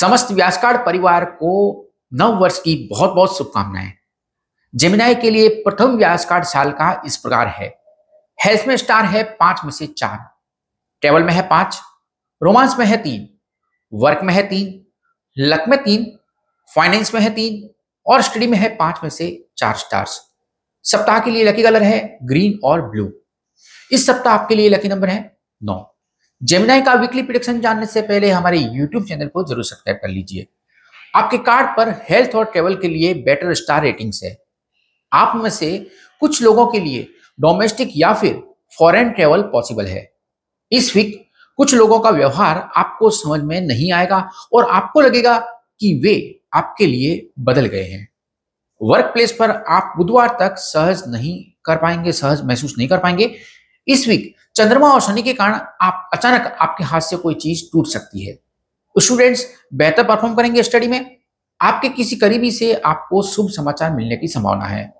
[0.00, 3.92] समस्त व्यासकार्ड परिवार को नव वर्ष की बहुत बहुत शुभकामनाएँ।
[4.74, 7.78] जेमिनाई के लिए प्रथम व्यासकार्ड साल का इस प्रकार है।
[8.44, 10.30] हेल्थ में स्टार है पाँच में से चार।
[11.00, 11.80] ट्रेवल में है पाँच।
[12.42, 13.28] रोमांस में है तीन।
[13.94, 14.86] वर्क में है तीन।
[15.38, 16.18] लक में तीन।
[16.74, 17.70] फाइनेंस में है तीन।
[18.06, 20.22] और स्टडी में है पाँच में से चार स्टार्स
[20.82, 23.12] सप्ताह के लिए लकी कलर है ग्रीन और ब्लू
[23.92, 25.97] इस सप्ताह आपके लिए लकी नंबर है नौ।
[26.42, 30.46] जेमिनाई का वीकली प्रिडिक्शन जानने से पहले हमारे यूट्यूब चैनल को ज़रूर सब्सक्राइब कर लीजिए।
[31.14, 34.36] आपके कार्ड पर हेल्थ और ट्रेवल के लिए बेटर स्टार रेटिंग्स है।
[35.12, 35.78] आप में से
[36.22, 37.06] कुछ लोगों के लिए
[37.38, 38.42] डोमेस्टिक या फिर
[38.78, 40.08] फॉरेन ट्रेवल पॉसिबल है।
[40.72, 41.14] इस वीक
[41.58, 45.38] कुछ लोगों का व्यवहार आपको समझ में नहीं आएगा और आपको लगेगा
[45.80, 48.08] कि वे आपके लिए बदल गए हैं।
[48.80, 53.34] वर्क प्लेस पर आप बुधवार तक सहज नहीं कर पाएँगे, सहज महसूस नहीं कर पाएँगे।
[53.88, 57.86] इस वीक चंद्रमा और शनि के कारण आप अचानक आपके हाथ से कोई चीज़ टूट
[57.86, 58.38] सकती है।
[58.98, 61.16] स्टूडेंट्स बेहतर परफॉर्म करेंगे स्टडी में।
[61.60, 64.94] आपके किसी करीबी से आपको शुभ समाचार मिलने की संभावना है।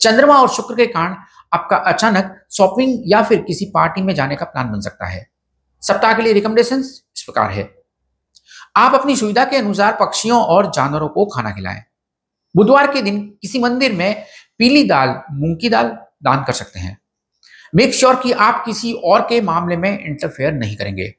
[0.00, 1.16] चंद्रमा और शुक्र के कारण
[1.52, 5.28] आपका अचानक शॉपिंग या फिर किसी पार्टी में जाने का प्लान बन सकता है।
[5.82, 7.74] सप्ताह के लिए रिकमेंडेशन इस प्रकार है।
[8.76, 11.82] आप अपनी सुविधा के अनुसार पक्षियों और जानवरों को खाना खिलाएँ।
[12.56, 14.24] बुधवार के दिन किसी मंदिर में
[14.58, 16.98] पीली दाल, मूंग की दाल दान कर सकते हैं।
[17.74, 21.14] मेक श्योर sure कि आप किसी और के मामले में इंटरफेयर नहीं करेंगे।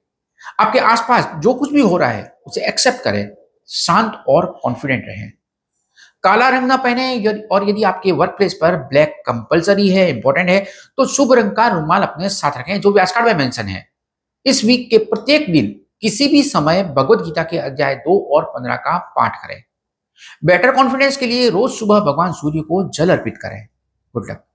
[0.59, 3.29] आपके आसपास जो कुछ भी हो रहा है, उसे एक्सेप्ट करें।
[3.69, 5.31] शांत और कॉन्फिडेंट रहें।
[6.23, 10.59] काला रंग ना पहने और यदि आपके वर्क प्लेस पर ब्लैक कंपलसरी है इंपॉर्टेंट है
[10.97, 13.87] तो शुभ रंग का रुमाल अपने साथ रखें, जो व्यास कार्ड में मेंशन है।
[14.45, 18.75] इस वीक के प्रत्येक दिन किसी भी समय भगवत गीता के अध्याय दो और पंद्रह
[18.75, 19.63] का पाठ करें।
[20.45, 23.67] बेटर कॉन्फिडेंस के लिए रोज सुबह भगवान सूर्य को जल अर्पित करें।
[24.13, 24.45] Good luck